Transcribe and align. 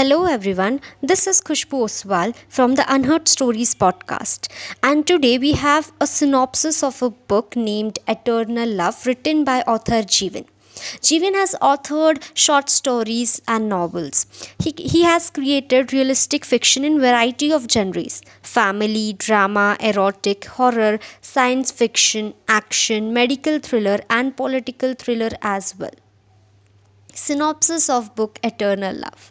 Hello, 0.00 0.24
everyone. 0.24 0.80
This 1.02 1.26
is 1.26 1.42
Khushbu 1.42 1.78
Oswal 1.86 2.34
from 2.48 2.74
the 2.76 2.84
Unheard 2.90 3.28
Stories 3.28 3.74
podcast. 3.74 4.48
And 4.82 5.06
today 5.06 5.36
we 5.36 5.52
have 5.52 5.92
a 6.00 6.06
synopsis 6.06 6.82
of 6.82 7.02
a 7.02 7.10
book 7.10 7.54
named 7.54 7.98
Eternal 8.08 8.66
Love 8.66 9.04
written 9.06 9.44
by 9.44 9.60
author 9.72 10.00
Jivan. 10.14 10.46
Jivan 11.08 11.34
has 11.34 11.54
authored 11.60 12.22
short 12.32 12.70
stories 12.70 13.42
and 13.46 13.68
novels. 13.68 14.24
He, 14.58 14.72
he 14.78 15.02
has 15.02 15.28
created 15.28 15.92
realistic 15.92 16.46
fiction 16.46 16.82
in 16.82 16.98
variety 16.98 17.52
of 17.52 17.70
genres 17.70 18.22
family, 18.40 19.12
drama, 19.12 19.76
erotic, 19.80 20.46
horror, 20.46 20.98
science 21.20 21.70
fiction, 21.70 22.32
action, 22.48 23.12
medical 23.12 23.58
thriller, 23.58 24.00
and 24.08 24.34
political 24.34 24.94
thriller 24.94 25.28
as 25.42 25.74
well. 25.78 25.98
Synopsis 27.12 27.90
of 27.90 28.14
book 28.14 28.40
Eternal 28.42 28.96
Love. 28.96 29.30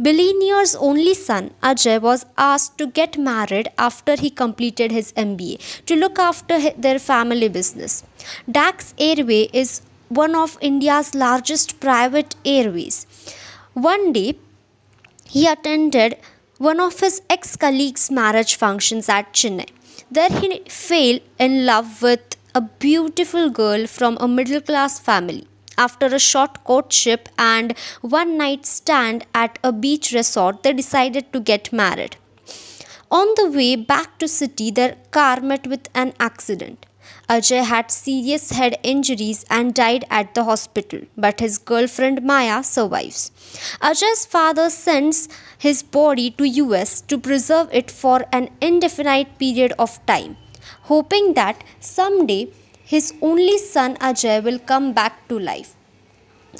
Billionaire's 0.00 0.74
only 0.74 1.14
son, 1.14 1.50
Ajay, 1.62 2.00
was 2.00 2.26
asked 2.36 2.78
to 2.78 2.86
get 2.86 3.18
married 3.18 3.70
after 3.78 4.16
he 4.16 4.30
completed 4.30 4.90
his 4.92 5.12
MBA 5.12 5.84
to 5.86 5.96
look 5.96 6.18
after 6.18 6.58
their 6.70 6.98
family 6.98 7.48
business. 7.48 8.02
Dax 8.50 8.94
Airway 8.98 9.48
is 9.52 9.82
one 10.08 10.34
of 10.34 10.58
India's 10.60 11.14
largest 11.14 11.78
private 11.80 12.34
airways. 12.44 13.06
One 13.74 14.12
day, 14.12 14.38
he 15.24 15.46
attended 15.46 16.16
one 16.58 16.80
of 16.80 16.98
his 17.00 17.22
ex 17.30 17.56
colleagues' 17.56 18.10
marriage 18.10 18.56
functions 18.56 19.08
at 19.08 19.32
Chennai. 19.32 19.68
There, 20.10 20.28
he 20.28 20.62
fell 20.68 21.20
in 21.38 21.64
love 21.64 22.02
with 22.02 22.36
a 22.54 22.60
beautiful 22.60 23.48
girl 23.48 23.86
from 23.86 24.18
a 24.20 24.26
middle 24.26 24.60
class 24.60 24.98
family. 24.98 25.46
After 25.84 26.06
a 26.06 26.18
short 26.18 26.62
courtship 26.64 27.28
and 27.38 27.74
one 28.02 28.36
night 28.36 28.66
stand 28.66 29.24
at 29.34 29.58
a 29.64 29.72
beach 29.72 30.12
resort, 30.12 30.62
they 30.62 30.74
decided 30.74 31.32
to 31.32 31.40
get 31.40 31.72
married. 31.72 32.16
On 33.10 33.34
the 33.36 33.50
way 33.50 33.76
back 33.76 34.18
to 34.18 34.28
city, 34.28 34.70
their 34.70 34.96
car 35.10 35.40
met 35.40 35.66
with 35.66 35.88
an 35.94 36.12
accident. 36.20 36.84
Ajay 37.30 37.64
had 37.64 37.90
serious 37.90 38.50
head 38.50 38.76
injuries 38.82 39.44
and 39.48 39.72
died 39.72 40.04
at 40.10 40.34
the 40.34 40.44
hospital, 40.44 41.00
but 41.16 41.40
his 41.40 41.58
girlfriend 41.58 42.22
Maya 42.22 42.62
survives. 42.62 43.30
Ajay's 43.80 44.26
father 44.26 44.68
sends 44.68 45.28
his 45.58 45.82
body 45.82 46.30
to 46.32 46.48
US 46.62 47.00
to 47.02 47.18
preserve 47.18 47.68
it 47.72 47.90
for 47.90 48.24
an 48.32 48.50
indefinite 48.60 49.38
period 49.38 49.72
of 49.78 49.98
time, 50.06 50.36
hoping 50.92 51.34
that 51.34 51.64
someday 51.80 52.48
his 52.92 53.06
only 53.28 53.56
son 53.58 53.96
Ajay 54.08 54.38
will 54.46 54.60
come 54.72 54.92
back 54.92 55.14
to 55.28 55.38
life. 55.50 55.70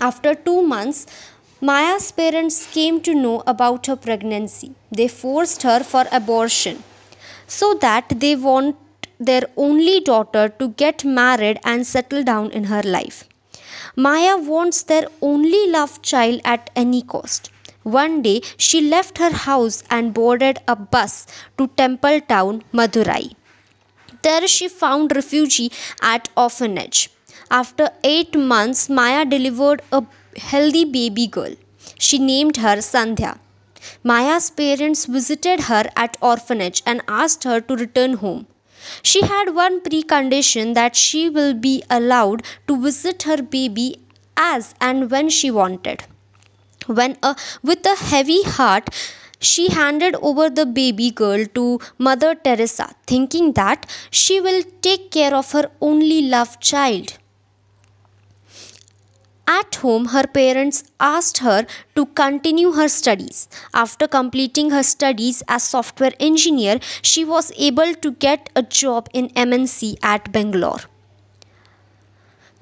After 0.08 0.34
2 0.34 0.62
months, 0.74 1.00
Maya's 1.68 2.06
parents 2.20 2.58
came 2.76 3.00
to 3.06 3.14
know 3.22 3.38
about 3.52 3.86
her 3.90 3.96
pregnancy. 3.96 4.68
They 4.98 5.08
forced 5.08 5.64
her 5.68 5.80
for 5.92 6.04
abortion 6.18 6.76
so 7.46 7.74
that 7.86 8.14
they 8.22 8.34
want 8.36 8.76
their 9.30 9.46
only 9.56 9.96
daughter 10.10 10.44
to 10.60 10.68
get 10.82 11.04
married 11.04 11.58
and 11.72 11.86
settle 11.94 12.22
down 12.30 12.50
in 12.60 12.64
her 12.72 12.82
life. 12.98 13.18
Maya 14.06 14.36
wants 14.52 14.78
their 14.90 15.06
only 15.20 15.62
love 15.74 16.00
child 16.12 16.40
at 16.54 16.70
any 16.84 17.02
cost. 17.02 17.50
One 17.82 18.22
day, 18.22 18.38
she 18.56 18.80
left 18.94 19.18
her 19.18 19.32
house 19.48 19.82
and 19.90 20.14
boarded 20.14 20.58
a 20.68 20.76
bus 20.94 21.26
to 21.58 21.66
Temple 21.82 22.20
Town, 22.32 22.62
Madurai. 22.72 23.24
There, 24.22 24.46
she 24.46 24.68
found 24.68 25.14
refuge 25.14 25.70
at 26.02 26.28
orphanage. 26.36 27.10
After 27.50 27.90
eight 28.04 28.36
months, 28.36 28.88
Maya 28.88 29.24
delivered 29.24 29.82
a 29.92 30.04
healthy 30.36 30.84
baby 30.84 31.26
girl. 31.26 31.54
She 31.98 32.18
named 32.18 32.58
her 32.58 32.76
Sandhya. 32.76 33.38
Maya's 34.04 34.50
parents 34.50 35.06
visited 35.06 35.62
her 35.62 35.84
at 35.96 36.16
orphanage 36.20 36.82
and 36.86 37.02
asked 37.08 37.44
her 37.44 37.60
to 37.62 37.76
return 37.76 38.14
home. 38.14 38.46
She 39.02 39.22
had 39.22 39.54
one 39.54 39.80
precondition 39.80 40.74
that 40.74 40.96
she 40.96 41.28
will 41.28 41.54
be 41.54 41.82
allowed 41.90 42.42
to 42.68 42.80
visit 42.80 43.24
her 43.24 43.42
baby 43.42 44.00
as 44.36 44.74
and 44.80 45.10
when 45.10 45.28
she 45.28 45.50
wanted. 45.50 46.04
When 46.86 47.16
a, 47.22 47.36
with 47.62 47.84
a 47.86 47.96
heavy 47.96 48.42
heart, 48.42 48.88
she 49.40 49.68
handed 49.70 50.14
over 50.16 50.48
the 50.50 50.66
baby 50.66 51.10
girl 51.10 51.44
to 51.54 51.80
Mother 51.98 52.34
Teresa, 52.34 52.94
thinking 53.06 53.52
that 53.54 53.86
she 54.10 54.40
will 54.40 54.62
take 54.82 55.10
care 55.10 55.34
of 55.34 55.52
her 55.52 55.70
only 55.80 56.22
loved 56.22 56.60
child. 56.60 57.18
At 59.48 59.74
home, 59.76 60.04
her 60.06 60.26
parents 60.28 60.84
asked 61.00 61.38
her 61.38 61.66
to 61.96 62.06
continue 62.06 62.70
her 62.72 62.88
studies. 62.88 63.48
After 63.74 64.06
completing 64.06 64.70
her 64.70 64.84
studies 64.84 65.42
as 65.48 65.64
software 65.64 66.12
engineer, 66.20 66.78
she 67.02 67.24
was 67.24 67.50
able 67.56 67.94
to 67.94 68.12
get 68.12 68.48
a 68.54 68.62
job 68.62 69.08
in 69.12 69.28
MNC 69.30 69.96
at 70.02 70.30
Bangalore. 70.30 70.82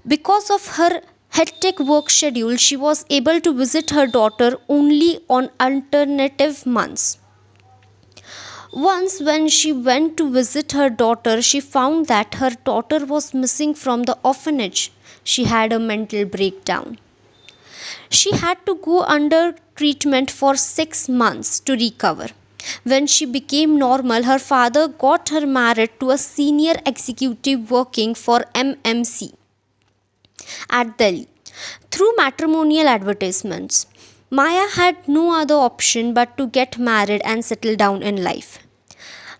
Because 0.06 0.50
of 0.50 0.66
her 0.78 1.02
hectic 1.30 1.78
work 1.78 2.10
schedule, 2.10 2.56
she 2.56 2.76
was 2.76 3.04
able 3.10 3.40
to 3.40 3.52
visit 3.52 3.90
her 3.90 4.06
daughter 4.06 4.56
only 4.68 5.20
on 5.28 5.50
alternative 5.60 6.66
months. 6.66 7.18
Once, 8.72 9.20
when 9.20 9.48
she 9.48 9.72
went 9.72 10.16
to 10.16 10.30
visit 10.30 10.72
her 10.72 10.90
daughter, 10.90 11.40
she 11.40 11.60
found 11.60 12.06
that 12.06 12.34
her 12.34 12.50
daughter 12.64 13.04
was 13.06 13.32
missing 13.32 13.74
from 13.74 14.02
the 14.02 14.18
orphanage. 14.22 14.92
She 15.24 15.44
had 15.44 15.72
a 15.72 15.78
mental 15.78 16.24
breakdown. 16.26 16.98
She 18.10 18.32
had 18.32 18.64
to 18.66 18.74
go 18.74 19.02
under 19.04 19.54
treatment 19.76 20.30
for 20.30 20.54
six 20.56 21.08
months 21.08 21.60
to 21.60 21.72
recover. 21.74 22.28
When 22.82 23.06
she 23.06 23.24
became 23.24 23.78
normal, 23.78 24.24
her 24.24 24.38
father 24.38 24.88
got 24.88 25.30
her 25.30 25.46
married 25.46 25.98
to 26.00 26.10
a 26.10 26.18
senior 26.18 26.74
executive 26.84 27.70
working 27.70 28.14
for 28.14 28.40
MNC 28.54 29.37
at 30.70 30.96
Delhi 30.98 31.28
through 31.90 32.12
matrimonial 32.16 32.88
advertisements. 32.88 33.86
Maya 34.30 34.68
had 34.68 35.08
no 35.08 35.32
other 35.32 35.54
option 35.54 36.12
but 36.12 36.36
to 36.36 36.46
get 36.48 36.78
married 36.78 37.22
and 37.24 37.44
settle 37.44 37.76
down 37.76 38.02
in 38.02 38.22
life. 38.22 38.58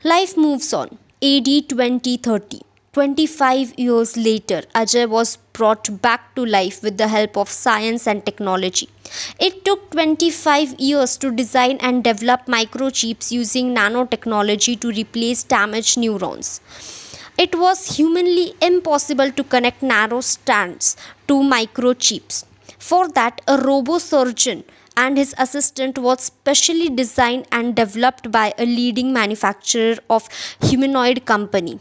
Life 0.03 0.37
moves 0.37 0.73
on. 0.73 0.99
AD 1.21 1.69
2030. 1.69 2.61
25 2.93 3.79
years 3.79 4.17
later, 4.17 4.63
Ajay 4.75 5.09
was 5.09 5.37
brought 5.53 6.01
back 6.01 6.35
to 6.35 6.45
life 6.45 6.83
with 6.83 6.97
the 6.97 7.09
help 7.09 7.37
of 7.37 7.49
science 7.49 8.07
and 8.07 8.25
technology. 8.25 8.89
It 9.39 9.65
took 9.65 9.91
25 9.91 10.81
years 10.81 11.17
to 11.19 11.31
design 11.31 11.77
and 11.81 12.03
develop 12.03 12.47
microchips 12.47 13.31
using 13.31 13.75
nanotechnology 13.75 14.81
to 14.81 14.89
replace 14.89 15.43
damaged 15.43 15.99
neurons. 15.99 16.61
It 17.39 17.55
was 17.55 17.97
humanly 17.97 18.55
impossible 18.61 19.31
to 19.31 19.45
connect 19.45 19.81
narrow 19.81 20.21
strands 20.21 20.97
to 21.29 21.35
microchips. 21.35 22.45
For 22.81 23.09
that, 23.11 23.41
a 23.47 23.57
robosurgeon 23.57 24.65
and 24.97 25.17
his 25.17 25.37
assistant 25.39 25.99
was 25.99 26.25
specially 26.25 26.89
designed 26.89 27.47
and 27.53 27.77
developed 27.77 28.33
by 28.33 28.53
a 28.59 28.67
leading 28.67 29.13
manufacturer 29.13 29.99
of 30.11 30.29
humanoid 30.63 31.27
company. 31.27 31.79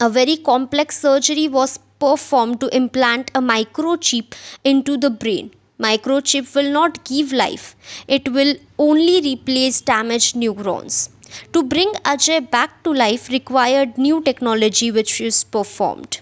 A 0.00 0.08
very 0.08 0.36
complex 0.36 1.00
surgery 1.00 1.48
was 1.48 1.80
performed 1.98 2.60
to 2.60 2.68
implant 2.76 3.32
a 3.34 3.40
microchip 3.40 4.34
into 4.62 4.96
the 4.96 5.10
brain. 5.10 5.50
Microchip 5.80 6.54
will 6.54 6.70
not 6.70 7.04
give 7.04 7.32
life, 7.32 7.74
it 8.06 8.28
will 8.28 8.54
only 8.78 9.20
replace 9.20 9.80
damaged 9.80 10.36
neurons. 10.36 11.10
To 11.52 11.62
bring 11.62 11.92
Ajay 12.04 12.50
back 12.50 12.82
to 12.84 12.92
life 12.92 13.28
required 13.28 13.98
new 13.98 14.22
technology 14.22 14.90
which 14.90 15.20
is 15.20 15.44
performed. 15.44 16.20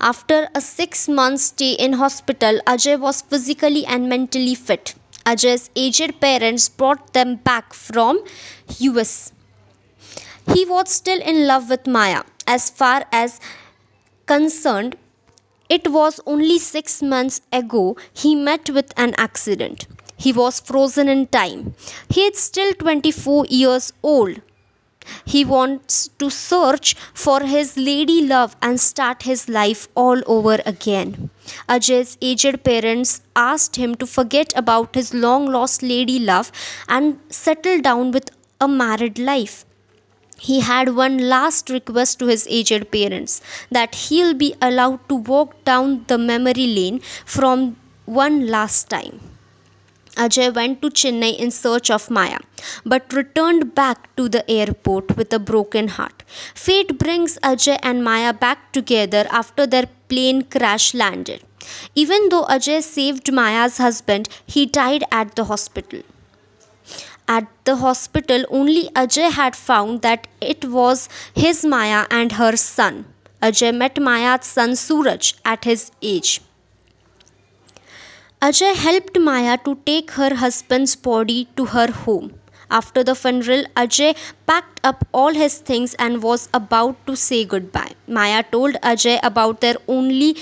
After 0.00 0.48
a 0.54 0.60
six 0.60 1.08
month 1.08 1.40
stay 1.40 1.72
in 1.72 1.94
hospital, 1.94 2.60
Ajay 2.66 2.98
was 2.98 3.22
physically 3.22 3.84
and 3.86 4.08
mentally 4.08 4.54
fit. 4.54 4.94
Ajay's 5.24 5.70
aged 5.74 6.20
parents 6.20 6.68
brought 6.68 7.12
them 7.12 7.36
back 7.36 7.74
from 7.74 8.22
US. 8.78 9.32
He 10.54 10.64
was 10.64 10.90
still 10.90 11.20
in 11.20 11.46
love 11.46 11.68
with 11.70 11.86
Maya. 11.86 12.22
As 12.46 12.70
far 12.70 13.04
as 13.10 13.40
concerned, 14.26 14.96
it 15.68 15.88
was 15.90 16.20
only 16.26 16.58
six 16.58 17.02
months 17.02 17.40
ago 17.52 17.96
he 18.12 18.36
met 18.36 18.70
with 18.70 18.92
an 18.96 19.14
accident. 19.18 19.88
He 20.16 20.32
was 20.32 20.60
frozen 20.60 21.08
in 21.08 21.26
time. 21.28 21.74
He 22.08 22.22
is 22.22 22.38
still 22.38 22.72
24 22.74 23.46
years 23.46 23.92
old. 24.02 24.40
He 25.24 25.44
wants 25.44 26.08
to 26.18 26.30
search 26.30 26.94
for 27.14 27.40
his 27.40 27.76
lady 27.76 28.22
love 28.26 28.56
and 28.60 28.80
start 28.80 29.22
his 29.22 29.48
life 29.48 29.88
all 29.94 30.20
over 30.26 30.58
again. 30.66 31.30
Ajay's 31.68 32.18
aged 32.20 32.64
parents 32.64 33.20
asked 33.36 33.76
him 33.76 33.94
to 33.96 34.06
forget 34.06 34.52
about 34.56 34.94
his 34.94 35.14
long 35.14 35.46
lost 35.46 35.82
lady 35.82 36.18
love 36.18 36.50
and 36.88 37.20
settle 37.28 37.80
down 37.80 38.10
with 38.10 38.30
a 38.60 38.66
married 38.66 39.18
life. 39.18 39.64
He 40.38 40.60
had 40.60 40.94
one 40.94 41.18
last 41.18 41.70
request 41.70 42.18
to 42.18 42.26
his 42.26 42.46
aged 42.50 42.90
parents 42.90 43.40
that 43.70 43.94
he'll 43.94 44.34
be 44.34 44.54
allowed 44.60 45.08
to 45.08 45.14
walk 45.14 45.64
down 45.64 46.04
the 46.08 46.18
memory 46.18 46.66
lane 46.66 47.00
from 47.24 47.76
one 48.04 48.46
last 48.48 48.90
time. 48.90 49.20
Ajay 50.16 50.54
went 50.54 50.80
to 50.82 50.88
Chennai 50.88 51.38
in 51.38 51.50
search 51.50 51.90
of 51.90 52.10
Maya, 52.10 52.38
but 52.84 53.12
returned 53.12 53.74
back 53.74 54.14
to 54.16 54.28
the 54.28 54.48
airport 54.50 55.16
with 55.16 55.32
a 55.32 55.38
broken 55.38 55.88
heart. 55.88 56.22
Fate 56.54 56.98
brings 56.98 57.38
Ajay 57.42 57.78
and 57.82 58.02
Maya 58.02 58.32
back 58.32 58.72
together 58.72 59.26
after 59.30 59.66
their 59.66 59.88
plane 60.08 60.42
crash 60.42 60.94
landed. 60.94 61.42
Even 61.94 62.28
though 62.30 62.44
Ajay 62.44 62.82
saved 62.82 63.32
Maya's 63.32 63.78
husband, 63.78 64.28
he 64.46 64.66
died 64.66 65.04
at 65.10 65.34
the 65.36 65.44
hospital. 65.44 66.02
At 67.28 67.48
the 67.64 67.76
hospital, 67.76 68.44
only 68.50 68.88
Ajay 68.94 69.32
had 69.32 69.56
found 69.56 70.02
that 70.02 70.28
it 70.40 70.64
was 70.64 71.08
his 71.34 71.64
Maya 71.64 72.06
and 72.10 72.32
her 72.32 72.56
son. 72.56 73.06
Ajay 73.42 73.76
met 73.76 74.00
Maya's 74.00 74.46
son 74.46 74.76
Suraj 74.76 75.34
at 75.44 75.64
his 75.64 75.90
age. 76.00 76.40
Ajay 78.46 78.74
helped 78.76 79.18
Maya 79.18 79.58
to 79.64 79.72
take 79.86 80.12
her 80.12 80.32
husband's 80.40 80.94
body 80.94 81.48
to 81.56 81.64
her 81.64 81.90
home. 81.90 82.26
After 82.70 83.02
the 83.02 83.16
funeral, 83.16 83.64
Ajay 83.74 84.16
packed 84.46 84.78
up 84.84 85.04
all 85.12 85.34
his 85.34 85.56
things 85.58 85.94
and 85.94 86.22
was 86.22 86.48
about 86.54 87.04
to 87.08 87.16
say 87.16 87.44
goodbye. 87.44 87.94
Maya 88.06 88.44
told 88.52 88.74
Ajay 88.90 89.18
about 89.24 89.60
their 89.62 89.74
only 89.88 90.36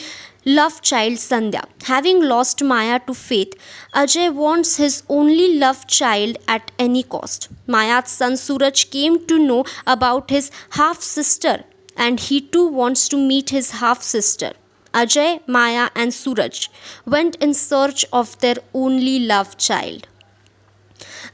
love 0.44 0.82
child 0.82 1.14
Sandhya. 1.14 1.62
Having 1.84 2.20
lost 2.32 2.62
Maya 2.62 2.98
to 3.06 3.14
faith, 3.14 3.54
Ajay 3.94 4.30
wants 4.34 4.76
his 4.76 5.02
only 5.08 5.56
love 5.58 5.86
child 5.86 6.36
at 6.46 6.72
any 6.78 7.04
cost. 7.04 7.48
Maya's 7.66 8.10
son 8.10 8.36
Suraj 8.36 8.84
came 8.90 9.24
to 9.28 9.38
know 9.38 9.64
about 9.86 10.28
his 10.28 10.50
half 10.80 11.00
sister 11.00 11.64
and 11.96 12.20
he 12.20 12.42
too 12.42 12.66
wants 12.66 13.08
to 13.08 13.16
meet 13.16 13.48
his 13.48 13.70
half 13.70 14.02
sister. 14.02 14.52
Ajay, 14.94 15.40
Maya, 15.46 15.90
and 15.94 16.14
Suraj 16.14 16.68
went 17.04 17.36
in 17.36 17.52
search 17.52 18.04
of 18.12 18.38
their 18.38 18.56
only 18.72 19.18
love 19.18 19.56
child. 19.58 20.06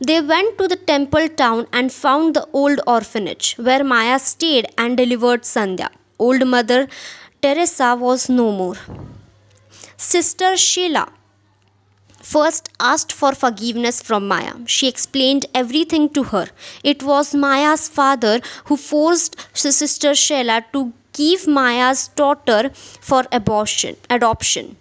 They 0.07 0.21
went 0.23 0.57
to 0.59 0.67
the 0.67 0.77
temple 0.77 1.29
town 1.29 1.67
and 1.73 1.93
found 1.93 2.35
the 2.35 2.49
old 2.53 2.81
orphanage 2.87 3.55
where 3.59 3.85
Maya 3.85 4.19
stayed 4.19 4.67
and 4.79 4.97
delivered 4.97 5.43
Sandhya. 5.43 5.91
Old 6.19 6.47
mother 6.47 6.89
Teresa 7.43 7.97
was 7.97 8.29
no 8.29 8.51
more. 8.51 8.77
Sister 9.97 10.57
Sheila 10.57 11.09
first 12.23 12.71
asked 12.79 13.13
for 13.13 13.35
forgiveness 13.35 14.01
from 14.03 14.29
Maya. 14.29 14.55
She 14.67 14.89
explained 14.89 15.47
everything 15.55 16.09
to 16.11 16.23
her. 16.25 16.47
It 16.85 17.03
was 17.03 17.35
Maya's 17.35 17.89
father 17.89 18.41
who 18.67 18.77
forced 18.77 19.37
Sister 19.53 20.15
Sheila 20.15 20.65
to 20.73 20.93
give 21.21 21.47
Maya's 21.47 22.09
daughter 22.09 22.71
for 22.75 23.25
abortion, 23.41 23.97
adoption. 24.19 24.77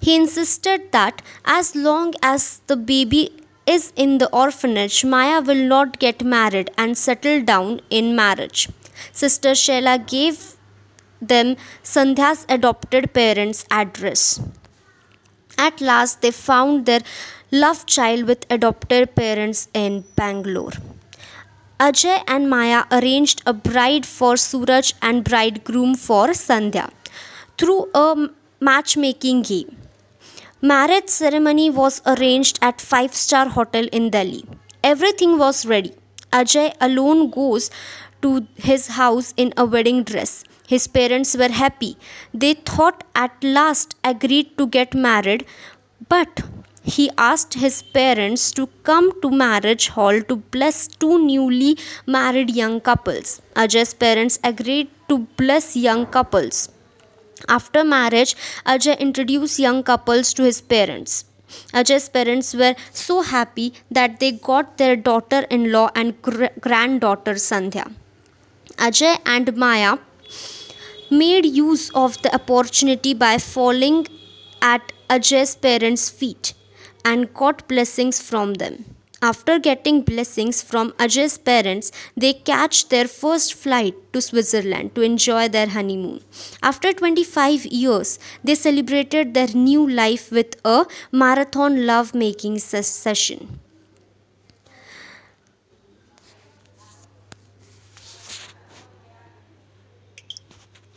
He 0.00 0.14
insisted 0.16 0.92
that 0.92 1.22
as 1.44 1.74
long 1.74 2.14
as 2.22 2.60
the 2.66 2.76
baby 2.76 3.22
is 3.66 3.92
in 3.96 4.18
the 4.18 4.30
orphanage, 4.30 5.04
Maya 5.04 5.40
will 5.40 5.64
not 5.74 5.98
get 5.98 6.24
married 6.24 6.70
and 6.76 6.96
settle 6.96 7.42
down 7.42 7.80
in 7.90 8.14
marriage. 8.16 8.68
Sister 9.12 9.54
Sheila 9.54 9.98
gave 9.98 10.56
them 11.20 11.56
Sandhya's 11.82 12.44
adopted 12.48 13.12
parents' 13.14 13.64
address. 13.70 14.40
At 15.56 15.80
last, 15.80 16.20
they 16.20 16.30
found 16.30 16.86
their 16.86 17.00
love 17.50 17.86
child 17.86 18.24
with 18.24 18.44
adopted 18.50 19.14
parents 19.14 19.68
in 19.72 20.04
Bangalore. 20.16 20.72
Ajay 21.80 22.22
and 22.28 22.48
Maya 22.48 22.84
arranged 22.92 23.42
a 23.46 23.52
bride 23.52 24.06
for 24.06 24.36
Suraj 24.36 24.92
and 25.02 25.24
bridegroom 25.24 25.96
for 25.96 26.28
Sandhya 26.28 26.90
through 27.58 27.90
a 27.94 28.28
matchmaking 28.60 29.42
game. 29.42 29.76
Marriage 30.62 31.08
ceremony 31.08 31.70
was 31.70 32.00
arranged 32.06 32.60
at 32.62 32.80
five-star 32.80 33.48
hotel 33.48 33.88
in 33.90 34.10
Delhi. 34.10 34.44
Everything 34.84 35.36
was 35.36 35.66
ready. 35.66 35.92
Ajay 36.32 36.72
alone 36.80 37.30
goes 37.30 37.70
to 38.22 38.46
his 38.54 38.86
house 38.86 39.34
in 39.36 39.52
a 39.56 39.64
wedding 39.64 40.04
dress. 40.04 40.44
His 40.68 40.86
parents 40.86 41.36
were 41.36 41.48
happy. 41.48 41.96
They 42.32 42.54
thought 42.54 43.02
at 43.16 43.42
last 43.42 43.96
agreed 44.04 44.56
to 44.58 44.68
get 44.68 44.94
married, 44.94 45.44
but 46.08 46.40
he 46.84 47.10
asked 47.16 47.54
his 47.54 47.82
parents 47.82 48.52
to 48.52 48.66
come 48.82 49.10
to 49.22 49.30
marriage 49.30 49.88
hall 49.88 50.20
to 50.20 50.36
bless 50.36 50.86
two 50.86 51.18
newly 51.26 51.78
married 52.06 52.50
young 52.50 52.80
couples. 52.80 53.40
Ajay's 53.56 53.94
parents 53.94 54.38
agreed 54.44 54.90
to 55.08 55.18
bless 55.38 55.76
young 55.76 56.06
couples. 56.06 56.68
After 57.48 57.84
marriage, 57.84 58.36
Ajay 58.66 58.98
introduced 58.98 59.58
young 59.58 59.82
couples 59.82 60.34
to 60.34 60.42
his 60.42 60.60
parents. 60.60 61.24
Ajay's 61.72 62.08
parents 62.08 62.54
were 62.54 62.74
so 62.92 63.22
happy 63.22 63.72
that 63.90 64.20
they 64.20 64.32
got 64.32 64.76
their 64.76 64.96
daughter 64.96 65.40
in 65.50 65.72
law 65.72 65.90
and 65.94 66.20
gr- 66.20 66.54
granddaughter 66.60 67.34
Sandhya. 67.34 67.92
Ajay 68.76 69.18
and 69.24 69.56
Maya 69.56 69.98
made 71.10 71.46
use 71.46 71.90
of 71.90 72.20
the 72.22 72.34
opportunity 72.34 73.14
by 73.14 73.38
falling 73.38 74.06
at 74.60 74.92
Ajay's 75.08 75.54
parents' 75.54 76.10
feet 76.10 76.53
and 77.04 77.32
got 77.34 77.66
blessings 77.68 78.20
from 78.20 78.54
them. 78.54 78.84
After 79.22 79.58
getting 79.58 80.02
blessings 80.02 80.60
from 80.60 80.92
Ajay's 80.98 81.38
parents, 81.38 81.90
they 82.14 82.34
catch 82.34 82.88
their 82.90 83.08
first 83.08 83.54
flight 83.54 83.94
to 84.12 84.20
Switzerland 84.20 84.94
to 84.94 85.00
enjoy 85.00 85.48
their 85.48 85.68
honeymoon. 85.68 86.20
After 86.62 86.92
25 86.92 87.64
years, 87.66 88.18
they 88.42 88.54
celebrated 88.54 89.32
their 89.32 89.48
new 89.48 89.88
life 89.88 90.30
with 90.30 90.56
a 90.64 90.84
marathon 91.10 91.86
love 91.86 92.14
making 92.14 92.58
session. 92.58 93.60